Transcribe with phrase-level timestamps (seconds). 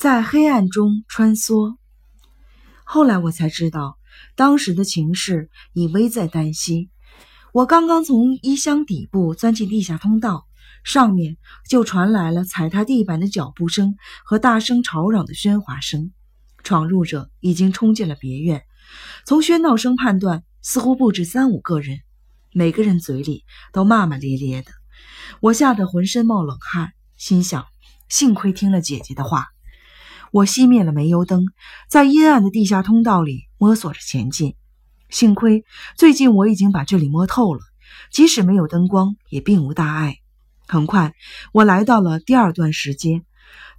[0.00, 1.76] 在黑暗中穿梭。
[2.84, 3.98] 后来我才知道，
[4.34, 6.88] 当时的情势已危在旦夕。
[7.52, 10.46] 我刚刚从衣箱底部钻进地下通道，
[10.84, 11.36] 上面
[11.68, 16.12] 就传来了踩踏地板的脚步声和大声吵嚷的喧哗声。
[16.64, 18.64] 闯入者已经冲进了别院，
[19.26, 21.98] 从喧闹声判断，似乎不止三五个人，
[22.54, 24.70] 每个人嘴里都骂骂咧咧的。
[25.40, 27.66] 我吓得浑身冒冷汗，心想：
[28.08, 29.48] 幸亏听了姐姐的话。
[30.32, 31.46] 我熄灭了煤油灯，
[31.88, 34.54] 在阴暗的地下通道里摸索着前进。
[35.08, 35.64] 幸亏
[35.96, 37.60] 最近我已经把这里摸透了，
[38.12, 40.18] 即使没有灯光也并无大碍。
[40.68, 41.14] 很快，
[41.52, 43.22] 我来到了第二段石阶。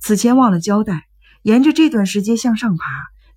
[0.01, 1.05] 此前忘了交代，
[1.41, 2.83] 沿着这段石阶向上爬，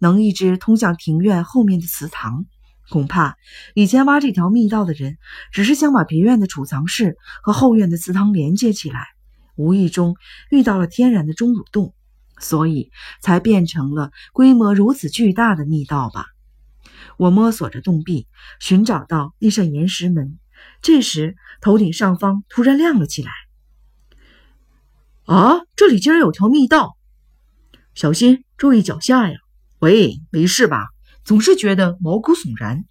[0.01, 2.47] 能一直通向庭院后面的祠堂。
[2.91, 3.37] 恐怕
[3.75, 5.19] 以前挖这条密道的人，
[5.53, 9.07] 只是想把别院的储藏室和后院的祠堂连接起来，
[9.55, 10.17] 无意中
[10.51, 11.95] 遇到了天然的钟乳洞。
[12.39, 16.27] 所以才变成了规模如此巨大的密道吧。
[17.17, 18.27] 我摸索着洞壁，
[18.61, 20.39] 寻找到那扇岩石门。
[20.83, 23.31] 这时，头顶上方突然亮了起来。
[25.27, 26.97] 啊，这里竟然有条密道！
[27.95, 29.39] 小心，注意脚下呀！
[29.79, 30.89] 喂，没事吧？
[31.25, 32.85] 总是觉得毛骨悚然。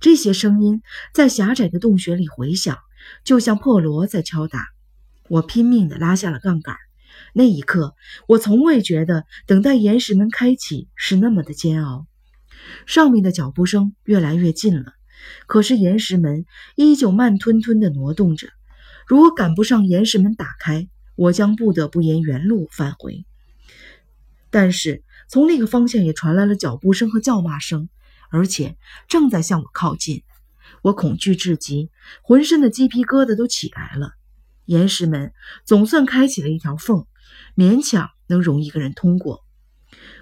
[0.00, 2.78] 这些声音在狭窄的洞穴里回响，
[3.24, 4.66] 就像破锣在敲打。
[5.28, 6.76] 我拼命地拉下了杠杆。
[7.32, 7.94] 那一刻，
[8.28, 12.06] 我从未觉得等待岩石门开启是那么的煎熬。
[12.86, 14.94] 上面的脚步声越来越近了，
[15.46, 18.48] 可是岩石门依旧慢吞吞地挪动着。
[19.06, 23.26] 如果赶不上岩石门打开，我将不得不沿原路返回。
[24.50, 27.88] 但是从那个方向也传来了脚步声和叫骂声，
[28.30, 28.76] 而且
[29.08, 30.22] 正在向我靠近。
[30.80, 31.90] 我恐惧至极，
[32.22, 34.12] 浑身的鸡皮疙瘩都起来了。
[34.66, 35.32] 岩石门
[35.64, 37.06] 总算开启了一条缝。
[37.56, 39.44] 勉强能容一个人通过，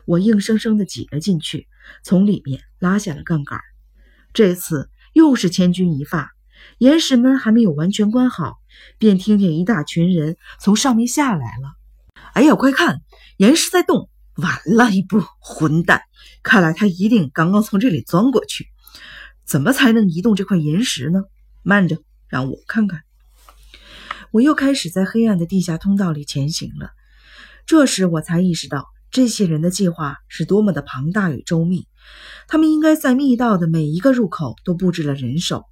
[0.07, 1.67] 我硬生生地挤了进去，
[2.03, 3.61] 从里面拉下了杠杆。
[4.33, 6.31] 这次又是千钧一发，
[6.79, 8.59] 岩石门还没有完全关好，
[8.99, 11.75] 便听见一大群人从上面下来了。
[12.35, 13.03] 哎呀，快看，
[13.37, 14.09] 岩石在动！
[14.37, 16.03] 晚了一步，混蛋！
[16.43, 18.67] 看来他一定刚刚从这里钻过去。
[19.45, 21.25] 怎么才能移动这块岩石呢？
[21.63, 23.03] 慢着，让我看看。
[24.33, 26.91] 我又开始在黑暗的地下通道里前行了。
[27.67, 31.87] 这时我才意识到，这些人的计划是多么的庞大与周密。
[32.49, 35.67] 他们应该在密道的每一个入口都布置了人手。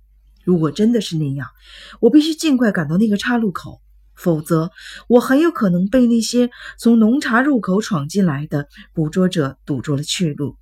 [0.44, 1.48] 如果真的是那样，
[2.00, 3.80] 我必须尽快赶到那个岔路口，
[4.14, 4.70] 否则
[5.08, 10.56] 我很有可能被那些从浓茶入口闯进来的捕捉者堵住了去路。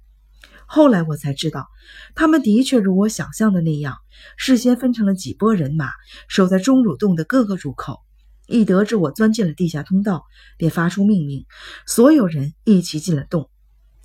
[0.70, 1.66] 后来我才知道，
[2.14, 3.96] 他们的确如我想象的那样，
[4.36, 5.88] 事先分成了几拨人马，
[6.28, 8.00] 守在钟乳洞的各个入口。
[8.46, 10.24] 一得知我钻进了地下通道，
[10.58, 11.46] 便发出命令，
[11.86, 13.48] 所有人一起进了洞。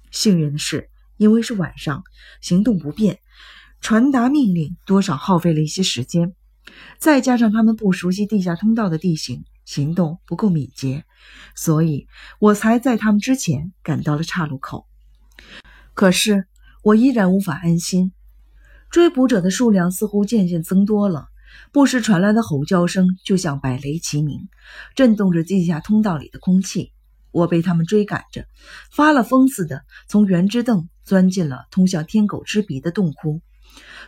[0.09, 2.03] 幸运的是，因为是晚上，
[2.39, 3.19] 行动不便，
[3.81, 6.33] 传达命令多少耗费了一些时间。
[6.97, 11.03] 再加上他们不熟悉地下通道的地形，行动不够敏捷，
[11.55, 12.07] 所以
[12.39, 14.87] 我才在他们之前赶到了岔路口。
[15.93, 16.47] 可是
[16.83, 18.11] 我依然无法安心，
[18.89, 21.27] 追捕者的数量似乎渐渐增多了。
[21.71, 24.49] 不时传来的吼叫声就像百雷齐鸣，
[24.93, 26.91] 震动着地下通道里的空气。
[27.31, 28.45] 我被他们追赶着，
[28.91, 33.41] 发了疯似的从圆之洞钻进了通向天狗之鼻的洞窟。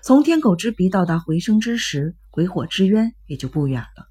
[0.02, 4.06] 从天狗之鼻到达回声之时、鬼火之渊也就不远了，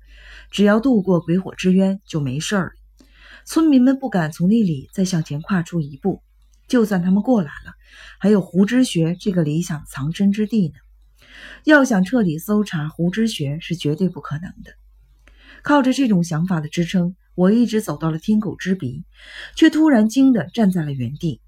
[0.51, 2.71] 只要渡过鬼火之渊就没事了。
[3.45, 6.23] 村民们不敢从那里再向前跨出一步，
[6.67, 7.75] 就算他们过来了，
[8.19, 10.75] 还有胡之穴这个理想藏身之地呢。
[11.65, 14.73] 要想彻底搜查胡之穴是绝对不可能的。
[15.63, 19.05] 靠着这种想法的支撑，我一直走到了天狗之鼻，
[19.57, 21.41] 却突然惊得站在了原地。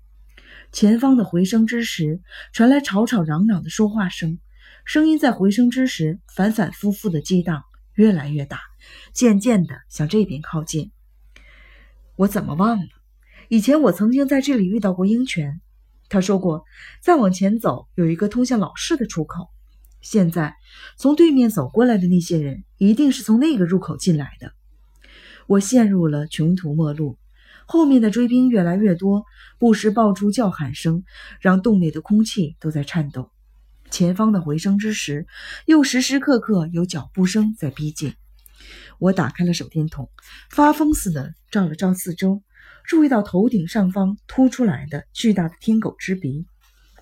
[0.72, 2.20] 前方的回声之时
[2.52, 4.38] 传来吵吵嚷嚷的说话声，
[4.84, 7.62] 声音在回声之时反反复复的激荡，
[7.94, 8.60] 越来越大，
[9.12, 10.90] 渐渐的向这边靠近。
[12.16, 12.95] 我怎么忘了？
[13.48, 15.60] 以前我曾经在这里遇到过鹰犬，
[16.08, 16.64] 他说过，
[17.00, 19.48] 再往前走有一个通向老市的出口。
[20.00, 20.54] 现在
[20.96, 24.52] 从对面走过来的那些人，一定是从那个入口进来的。
[25.46, 27.18] 我陷入了穷途末路，
[27.66, 29.24] 后面的追兵越来越多，
[29.58, 31.04] 不时爆出叫喊声，
[31.40, 33.30] 让洞内的空气都在颤抖。
[33.90, 35.26] 前方的回声之时，
[35.66, 38.14] 又时时刻刻有脚步声在逼近。
[38.98, 40.10] 我打开了手电筒，
[40.50, 42.42] 发疯似的照了照四周，
[42.86, 46.46] 注意到头顶上方凸出来的巨大的天狗之鼻。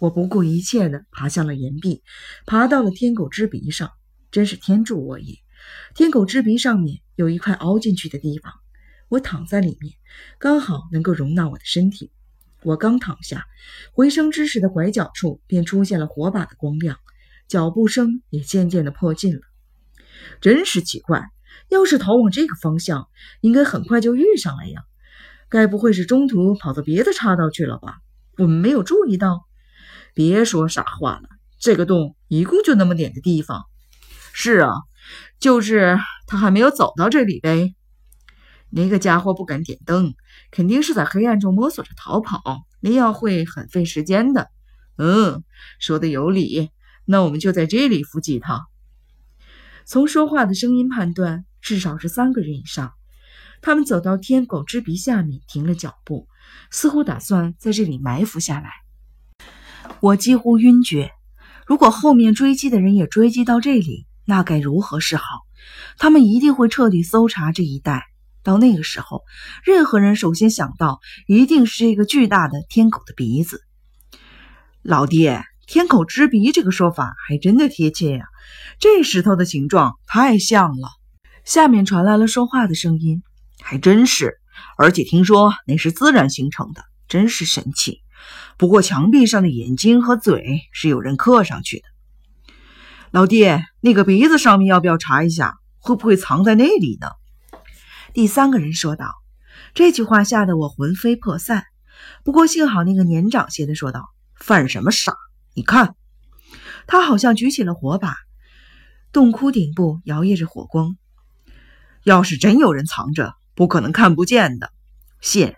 [0.00, 2.02] 我不顾一切地爬向了岩壁，
[2.46, 3.90] 爬到了天狗之鼻上。
[4.30, 5.36] 真是天助我也！
[5.94, 8.52] 天狗之鼻上面有一块凹进去的地方，
[9.08, 9.94] 我躺在里面，
[10.40, 12.10] 刚好能够容纳我的身体。
[12.64, 13.44] 我刚躺下，
[13.92, 16.98] 回声之时的拐角处便出现了火把的光亮，
[17.46, 19.40] 脚步声也渐渐的迫近了。
[20.40, 21.22] 真是奇怪，
[21.68, 23.06] 要是逃往这个方向，
[23.40, 24.82] 应该很快就遇上了呀。
[25.54, 27.98] 该不会是中途跑到别的岔道去了吧？
[28.38, 29.46] 我们没有注意到。
[30.12, 31.28] 别说傻话了，
[31.60, 33.64] 这个洞一共就那么点的地方。
[34.32, 34.72] 是啊，
[35.38, 35.96] 就是
[36.26, 37.72] 他还没有走到这里呗。
[38.68, 40.16] 那个家伙不敢点灯，
[40.50, 42.42] 肯定是在黑暗中摸索着逃跑，
[42.80, 44.50] 那样会很费时间的。
[44.98, 45.44] 嗯，
[45.78, 46.70] 说的有理。
[47.04, 48.66] 那我们就在这里伏击他。
[49.84, 52.92] 从说话的声音判断，至少是三个人以上。
[53.64, 56.28] 他们走到天狗之鼻下面，停了脚步，
[56.70, 58.68] 似乎打算在这里埋伏下来。
[60.00, 61.12] 我几乎晕厥。
[61.66, 65.24] 如果后面追击的人也追击到这里，那该如何是好？
[65.96, 68.02] 他们一定会彻底搜查这一带。
[68.42, 69.22] 到那个时候，
[69.64, 73.62] 任何人首先想到一定是这个巨大的天狗的鼻子。
[74.82, 78.26] 老爹，天狗之鼻这个说法还真的贴切呀！
[78.78, 80.90] 这石头的形状太像了。
[81.46, 83.22] 下面传来了说话的声音，
[83.66, 84.38] 还真是，
[84.76, 88.02] 而且听说那是自然形成的，真是神奇。
[88.58, 91.84] 不过墙壁上的眼睛和嘴是有人刻上去的。
[93.10, 93.46] 老弟，
[93.80, 95.56] 那个鼻子上面要不要查一下？
[95.78, 97.08] 会不会藏在那里呢？
[98.12, 99.14] 第三个人说道
[99.74, 101.64] ：“这句话吓得我魂飞魄散。
[102.22, 105.14] 不过幸好那个年长些的说道：‘犯什么傻？
[105.54, 105.94] 你看，
[106.86, 108.16] 他好像举起了火把，
[109.10, 110.96] 洞窟顶部摇曳着火光。
[112.02, 114.70] 要是真有人藏着，不可能看不见的。
[115.20, 115.56] 谢，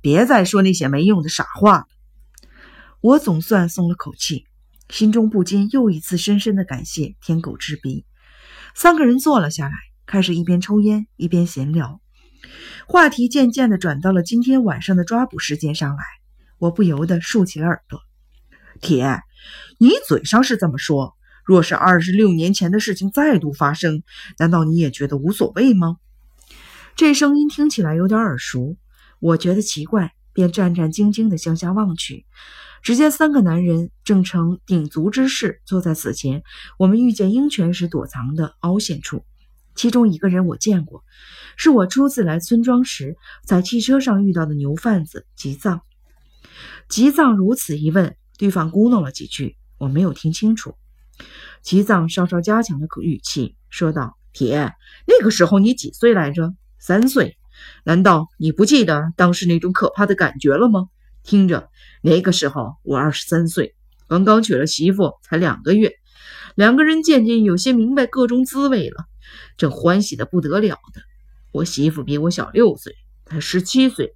[0.00, 1.86] 别再说那些没用的傻话了。’
[3.00, 4.46] 我总算松了口气，
[4.88, 8.04] 心中不禁又一次深深的感谢天狗之鼻。
[8.74, 9.72] 三个人坐了下来。”
[10.08, 12.00] 开始一边抽烟一边闲聊，
[12.86, 16.02] 话题渐渐的转到了今天晚上的抓捕事件上来。
[16.56, 18.00] 我不由得竖起了耳朵。
[18.80, 19.20] 铁，
[19.76, 21.14] 你嘴上是这么说，
[21.44, 24.02] 若是二十六年前的事情再度发生，
[24.38, 25.98] 难道你也觉得无所谓吗？
[26.98, 28.76] 这声音听起来有点耳熟，
[29.20, 32.26] 我觉得奇怪，便战战兢兢地向下望去。
[32.82, 36.42] 只见三个男人正呈鼎足之势坐在此前
[36.76, 39.24] 我们遇见鹰犬时躲藏的凹陷处。
[39.76, 41.04] 其中一个人我见过，
[41.56, 45.82] 是我初次来村庄时在汽车上遇到的牛贩子吉藏。
[46.88, 50.74] 吉藏如此一问，对方咕哝了几句，我没有听清楚。
[51.62, 54.72] 吉藏稍稍加强了语气，说道：“铁，
[55.06, 56.52] 那个时候你几岁来着？
[56.78, 57.36] 三岁。
[57.84, 60.86] 难道你不记得当时那种可怕的感觉了吗？
[61.22, 61.68] 听着，
[62.02, 63.74] 那个时候我二十三岁，
[64.08, 65.92] 刚刚娶了媳妇，才两个月，
[66.54, 69.04] 两个人渐渐有些明白各种滋味了。”
[69.58, 71.02] 正欢喜的不得了的，
[71.52, 72.94] 我媳妇比我小六岁，
[73.26, 74.14] 才十七岁。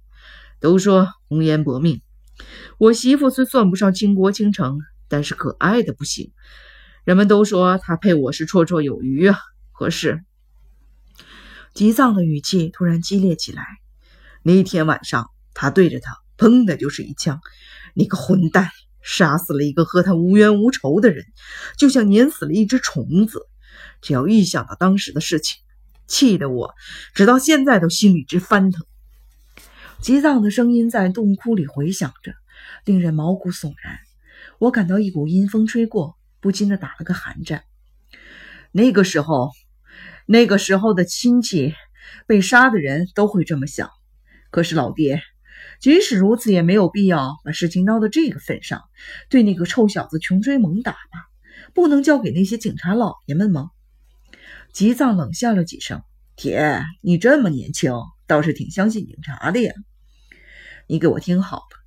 [0.59, 2.01] 都说红颜薄命，
[2.77, 6.31] 我媳妇虽算不上倾国倾城，但是可爱的不行。
[7.03, 9.37] 人们都说她配我是绰绰有余啊。
[9.73, 10.23] 可是，
[11.73, 13.65] 吉藏的语气突然激烈起来。
[14.43, 17.41] 那天晚上，他对着他砰的就是一枪。
[17.95, 18.69] 你个混蛋，
[19.01, 21.25] 杀死了一个和他无冤无仇的人，
[21.77, 23.47] 就像碾死了一只虫子。
[24.01, 25.57] 只要一想到当时的事情，
[26.05, 26.75] 气得我
[27.15, 28.85] 直到现在都心里直翻腾。
[29.99, 32.33] 吉藏的声音在洞窟里回响着，
[32.85, 33.97] 令人毛骨悚然。
[34.59, 37.63] 我感到一股阴风吹过，不禁的打了个寒战。
[38.71, 39.51] 那个时候，
[40.25, 41.73] 那个时候的亲戚
[42.27, 43.89] 被杀的人都会这么想。
[44.51, 45.21] 可是老爹，
[45.79, 48.81] 即使如此，也没有必要把事情闹到这个份上，
[49.29, 51.27] 对那个臭小子穷追猛打吧？
[51.73, 53.71] 不能交给那些警察老爷们吗？
[54.71, 56.01] 吉藏冷笑了几声
[56.35, 57.93] ：“铁，你这么年轻，
[58.27, 59.73] 倒是挺相信警察的呀。
[60.87, 61.77] 你给我听好了，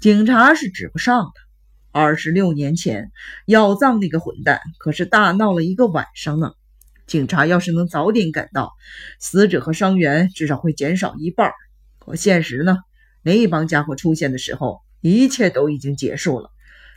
[0.00, 1.32] 警察是指不上的。
[1.90, 3.10] 二十六年前，
[3.46, 6.52] 要葬那个混蛋可是大闹了一个晚上呢。
[7.12, 8.72] 警察要是能早点赶到，
[9.20, 11.52] 死者和伤员至少会减少一半。
[11.98, 12.78] 可现实呢？
[13.20, 16.48] 那帮家伙出现的时候，一切都已经结束了。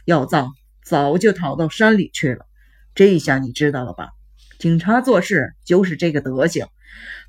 [0.06, 0.54] 要葬
[0.86, 2.46] 早就逃到山里去了。
[2.96, 4.12] 这下你知道了吧？”
[4.58, 6.66] 警察做事就是这个德行，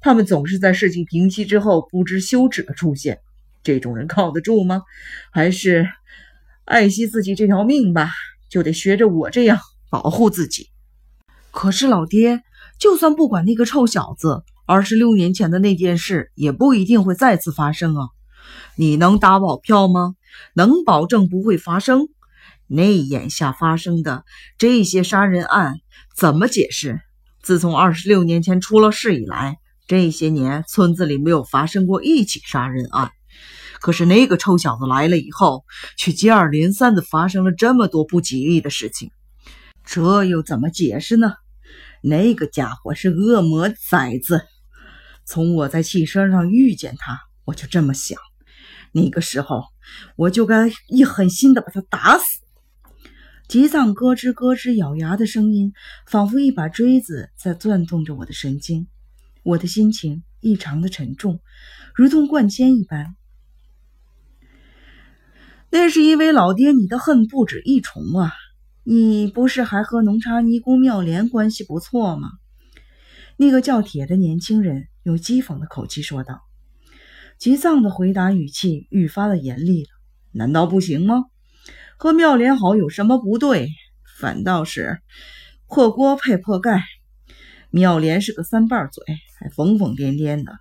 [0.01, 3.19] 他们总是在事情平息之后不知羞耻的出现。
[3.65, 4.83] 这种人靠得住吗？
[5.33, 5.89] 还是
[6.65, 8.13] 爱惜自己这条命吧？
[8.49, 9.59] 就得学着我这样
[9.91, 10.69] 保护自己。
[11.51, 12.43] 可是老爹，
[12.79, 18.09] 就算不管那个臭小子，二十六年前的那件事也不一定会再次发生啊！
[18.77, 20.15] 你能打保票吗？
[20.55, 22.09] 能保证不会发生？
[22.67, 24.25] 那眼下发生的
[24.59, 25.77] 这些杀人案
[26.17, 27.01] 怎么解释？
[27.43, 29.57] 自从二十六年前出了事以来，
[29.87, 33.11] 这些年村子里没有发生过一起杀人案。
[33.81, 35.65] 可是那个臭小子来了以后，
[35.97, 39.11] 却接二连三的发生了这么多不吉利的事情，
[39.85, 41.35] 这又怎么解释呢？
[42.03, 44.47] 那个家伙是恶魔崽子。
[45.25, 48.19] 从我在汽车上遇见他，我就这么想。
[48.93, 49.65] 那个时候，
[50.17, 52.25] 我就该一狠心的把他打死。
[53.49, 55.73] 吉藏咯吱咯吱咬牙的声音，
[56.07, 58.89] 仿佛一把锥子在钻动着我的神经。
[59.43, 61.41] 我的心情异常的沉重，
[61.95, 63.15] 如同灌铅一般。
[65.71, 68.33] 那是因为老爹，你的恨不止一重啊！
[68.89, 72.29] 你不是还和农茶尼姑妙莲关系不错吗？
[73.37, 76.43] 那个叫铁的年轻人用讥讽的口气说道。
[77.37, 79.89] 吉藏的回答语气愈发的严厉了。
[80.31, 81.25] 难道不行吗？
[81.97, 83.71] 和妙莲好有什么不对？
[84.21, 85.01] 反倒是
[85.67, 86.85] 破锅配破盖。
[87.71, 89.03] 妙莲是个三瓣嘴，
[89.41, 90.61] 还疯疯癫癫的。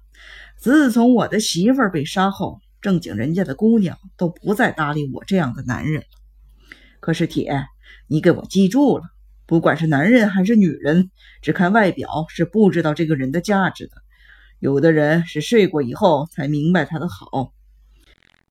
[0.57, 6.07] 自从我的媳妇被杀后，正经人家的姑娘都不再搭理我这样的男人了。
[6.99, 7.67] 可是铁，
[8.07, 9.03] 你给我记住了，
[9.45, 11.09] 不管是男人还是女人，
[11.41, 13.93] 只看外表是不知道这个人的价值的。
[14.59, 17.53] 有的人是睡过以后才明白他的好。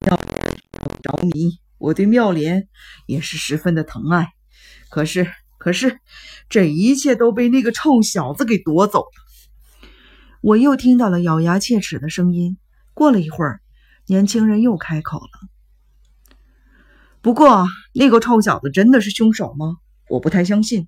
[0.01, 0.57] 妙莲
[1.03, 2.69] 着迷，我对妙莲
[3.07, 4.29] 也是十分的疼爱。
[4.91, 5.27] 可是，
[5.59, 5.99] 可是，
[6.49, 9.89] 这一切都被那个臭小子给夺走了。
[10.41, 12.59] 我又听到了咬牙切齿的声音。
[12.93, 13.61] 过了一会儿，
[14.07, 15.49] 年轻人又开口了
[17.25, 19.79] ：“不过，那个臭小子真的是凶手吗？
[20.09, 20.87] 我不太相信。”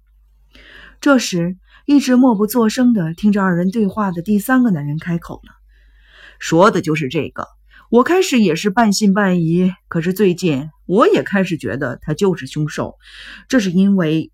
[1.00, 1.57] 这时。
[1.88, 5.52] 一直默不作声的听着二人对话的第三个男人开口了，
[6.40, 7.47] 说的就是这个。
[7.93, 12.97] 我开始也是半信半疑，可是最近我也开始觉得他就是凶手。
[13.47, 14.33] 这是因为，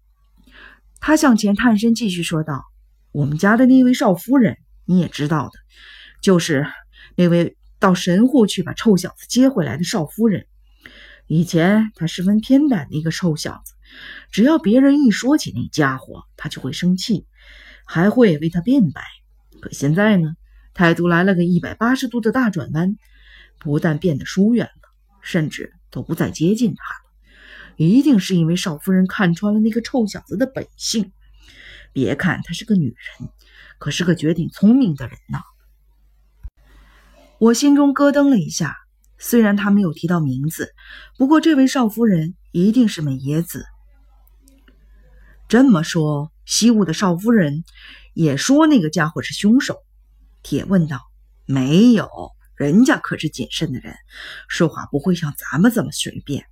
[0.99, 2.65] 他向前探身，继续说道
[3.13, 4.57] ：“我们家的那位少夫人，
[4.87, 5.53] 你也知道的，
[6.23, 6.67] 就是
[7.17, 10.47] 那位到神户去把臭小子接回来的少夫人。
[11.27, 13.75] 以前他十分偏袒那个臭小子，
[14.31, 17.27] 只要别人一说起那家伙，他就会生气。”
[17.85, 19.03] 还会为他辩白，
[19.61, 20.35] 可现在呢，
[20.73, 22.97] 态度来了个一百八十度的大转弯，
[23.59, 24.89] 不但变得疏远了，
[25.21, 27.01] 甚至都不再接近他了。
[27.77, 31.13] 一定是因为少夫人看穿了那个臭小子的本性。
[31.93, 33.29] 别看她是个女人，
[33.79, 35.43] 可是个绝顶聪明的人呐。
[37.39, 38.77] 我心中咯噔了一下，
[39.23, 40.75] 虽然他没有提到名字，
[41.17, 43.65] 不过这位少夫人一定是美野子。
[45.49, 46.31] 这么说。
[46.45, 47.63] 西屋的少夫人
[48.15, 49.77] 也说那个家伙是凶手。
[50.43, 51.01] 铁问道
[51.47, 52.09] ：“没有，
[52.57, 53.95] 人家可是谨慎的人，
[54.49, 56.45] 说话不会像咱们这么随便。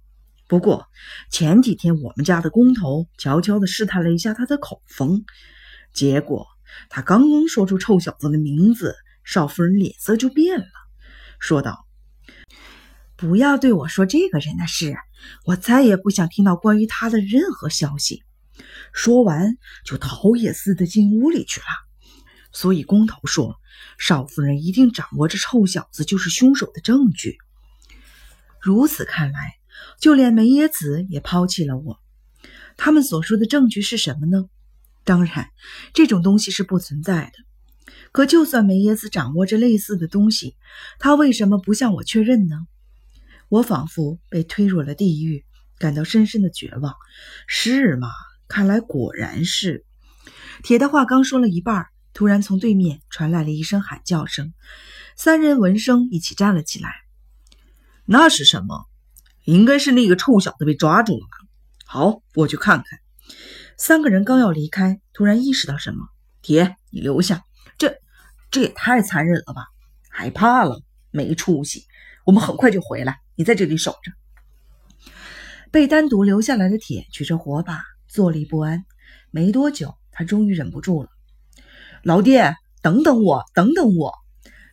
[0.47, 0.87] 不过
[1.29, 5.25] 前几天我们家的工头悄悄地试探了一下他的口风，
[5.93, 6.47] 结果
[6.89, 10.67] 他刚刚说出臭小子的名字，少夫人脸色就变了，
[11.41, 11.85] 说道
[13.21, 14.97] ：‘不要对我说这个人的事，
[15.45, 18.23] 我再也不想听到关于他的任何消息。’”
[18.95, 21.67] 说完，就逃也似的进屋里去了。
[22.51, 23.57] 所以工头说，
[23.99, 27.37] 少夫人一定掌握着臭小子就是凶手的证据。
[28.59, 29.55] 如此看来，
[30.01, 32.01] 就连梅野子也抛弃了我。
[32.79, 34.47] 他们所说的证据是什么呢？
[35.05, 35.51] 当然，
[35.93, 37.93] 这种东西是不存在的。
[38.13, 40.57] 可就算梅野子掌握着类似的东西，
[40.99, 42.67] 他为什么不向我确认呢？
[43.51, 45.45] 我仿佛被推入了地狱，
[45.77, 46.95] 感到深深的绝望。
[47.49, 48.09] 是吗？
[48.47, 49.85] 看来果然是
[50.63, 54.55] 铁的话刚说了一半，突然从对面传来了一声喊叫声，
[55.17, 56.95] 三人闻声一起站了起来。
[58.05, 58.87] 那是什么？
[59.45, 61.49] 应该是那个臭小子被抓住了吧？
[61.87, 63.01] 好，我去看看。
[63.77, 66.09] 三个人刚要离开，突然意识到什么，
[66.41, 67.43] 铁，你留下。
[67.79, 67.97] 这
[68.51, 69.67] 这也太残忍了吧！
[70.09, 70.83] 害怕了？
[71.11, 71.87] 没出息！
[72.25, 74.13] 我们很快就回来，你在这里守着。
[75.71, 77.81] 被单独留下来的铁举着火把。
[78.07, 78.85] 坐立不安，
[79.31, 81.09] 没多久，他终于忍不住了
[82.03, 84.13] ：“老爹，等等我，等等我！”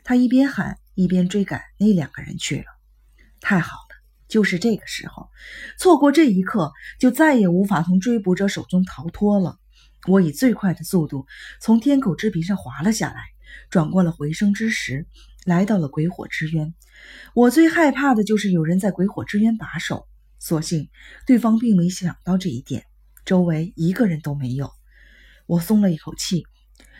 [0.04, 2.66] 他一边喊，一边追赶那两个人去了。
[3.40, 3.96] 太好了，
[4.28, 5.30] 就是这个时候，
[5.78, 9.60] 错过这一刻，就再也无法从追捕者手中逃脱了。
[10.08, 11.28] 我以最快的速度
[11.62, 13.22] 从天狗之鼻上滑了下来，
[13.70, 15.06] 转过了回声之石，
[15.46, 16.74] 来到了鬼火之渊。
[17.34, 20.08] 我最害怕的就是有人在鬼火之渊把守，
[20.40, 20.90] 所幸
[21.26, 22.84] 对方并没想到这一点。
[23.26, 24.72] 周围一个人都没有，
[25.46, 26.46] 我松了一口气，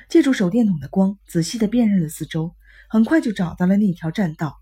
[0.10, 2.54] 借助手电筒的光，仔细的辨认了四周，
[2.90, 4.58] 很快就找到了那条栈道。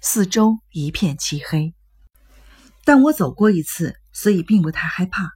[0.00, 1.74] 四周一片漆黑，
[2.84, 5.30] 但我走过一次，所以并不太害怕。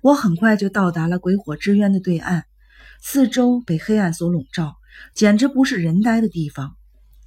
[0.00, 2.44] 我很快就到达了鬼火之渊的对岸，
[3.02, 4.76] 四周被黑暗所笼罩，
[5.12, 6.77] 简直不是人呆的地方。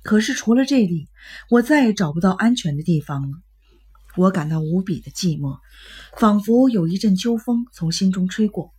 [0.04, 1.08] 可是除了这里，
[1.50, 3.38] 我再也找不到安全的地方了。
[4.18, 5.60] 我感到无比的寂寞，
[6.18, 8.74] 仿佛有一阵秋风从心中吹过。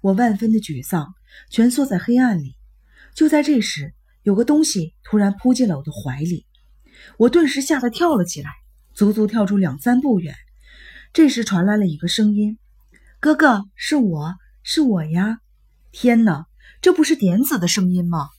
[0.00, 1.14] 我万分的沮丧，
[1.50, 2.56] 蜷缩在黑暗里。
[3.14, 6.46] 就在这时，有个东西突然扑进了我的怀里，
[7.18, 8.50] 我顿时吓得跳了起来，
[8.94, 10.34] 足足跳出两三步远。
[11.12, 12.58] 这时传来了一个声音
[13.20, 15.38] ：“哥哥，是我，是我呀！”
[15.92, 16.46] 天哪，
[16.80, 18.30] 这不是点子的声音吗？